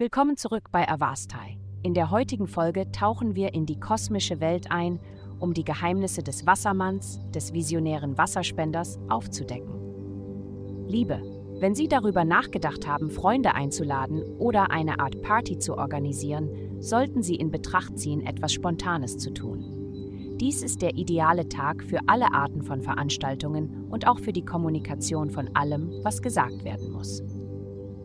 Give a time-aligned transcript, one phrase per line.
[0.00, 1.58] Willkommen zurück bei Avastai.
[1.82, 4.98] In der heutigen Folge tauchen wir in die kosmische Welt ein,
[5.38, 10.86] um die Geheimnisse des Wassermanns, des visionären Wasserspenders, aufzudecken.
[10.88, 11.22] Liebe,
[11.60, 17.36] wenn Sie darüber nachgedacht haben, Freunde einzuladen oder eine Art Party zu organisieren, sollten Sie
[17.36, 20.36] in Betracht ziehen, etwas Spontanes zu tun.
[20.40, 25.28] Dies ist der ideale Tag für alle Arten von Veranstaltungen und auch für die Kommunikation
[25.28, 27.22] von allem, was gesagt werden muss.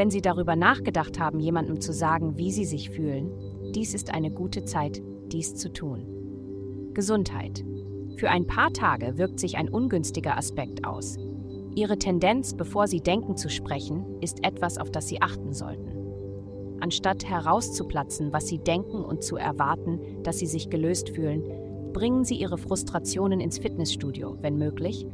[0.00, 3.30] Wenn Sie darüber nachgedacht haben, jemandem zu sagen, wie Sie sich fühlen,
[3.74, 6.90] dies ist eine gute Zeit, dies zu tun.
[6.94, 7.62] Gesundheit.
[8.16, 11.18] Für ein paar Tage wirkt sich ein ungünstiger Aspekt aus.
[11.74, 16.78] Ihre Tendenz, bevor Sie denken zu sprechen, ist etwas, auf das Sie achten sollten.
[16.80, 21.42] Anstatt herauszuplatzen, was Sie denken und zu erwarten, dass Sie sich gelöst fühlen,
[21.92, 25.06] Bringen Sie Ihre Frustrationen ins Fitnessstudio, wenn möglich,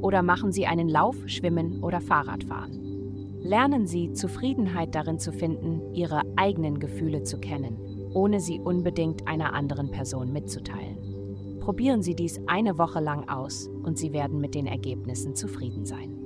[0.00, 3.01] oder machen Sie einen Lauf, Schwimmen oder Fahrradfahren.
[3.44, 7.76] Lernen Sie Zufriedenheit darin zu finden, Ihre eigenen Gefühle zu kennen,
[8.14, 11.58] ohne sie unbedingt einer anderen Person mitzuteilen.
[11.58, 16.18] Probieren Sie dies eine Woche lang aus und Sie werden mit den Ergebnissen zufrieden sein.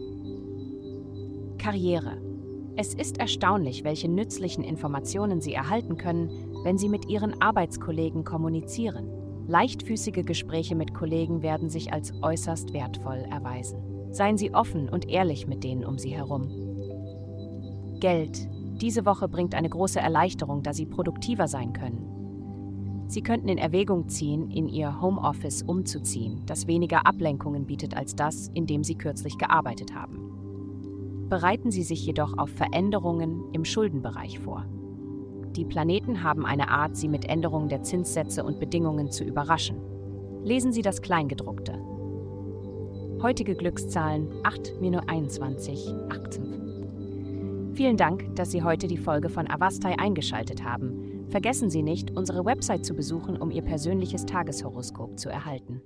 [1.56, 2.18] Karriere.
[2.76, 6.28] Es ist erstaunlich, welche nützlichen Informationen Sie erhalten können,
[6.64, 9.08] wenn Sie mit Ihren Arbeitskollegen kommunizieren.
[9.46, 13.78] Leichtfüßige Gespräche mit Kollegen werden sich als äußerst wertvoll erweisen.
[14.10, 16.65] Seien Sie offen und ehrlich mit denen um Sie herum.
[18.00, 18.48] Geld.
[18.80, 23.06] Diese Woche bringt eine große Erleichterung, da Sie produktiver sein können.
[23.08, 28.48] Sie könnten in Erwägung ziehen, in Ihr Homeoffice umzuziehen, das weniger Ablenkungen bietet als das,
[28.54, 31.26] in dem Sie kürzlich gearbeitet haben.
[31.28, 34.64] Bereiten Sie sich jedoch auf Veränderungen im Schuldenbereich vor.
[35.56, 39.76] Die Planeten haben eine Art, Sie mit Änderungen der Zinssätze und Bedingungen zu überraschen.
[40.44, 41.78] Lesen Sie das Kleingedruckte.
[43.22, 46.75] Heutige Glückszahlen 8-21, 18.
[47.76, 51.26] Vielen Dank, dass Sie heute die Folge von Avastai eingeschaltet haben.
[51.28, 55.82] Vergessen Sie nicht, unsere Website zu besuchen, um Ihr persönliches Tageshoroskop zu erhalten.